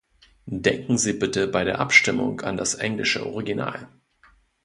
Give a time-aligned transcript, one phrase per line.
[0.55, 3.87] Denken Sie bitte bei der Abstimmung an das englische Original.